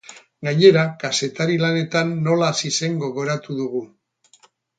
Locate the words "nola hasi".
2.29-2.73